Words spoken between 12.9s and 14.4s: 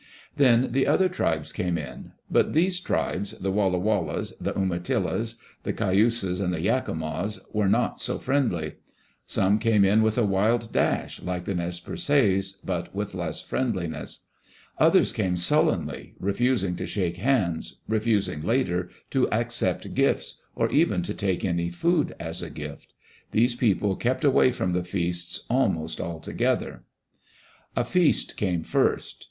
with less friendliness.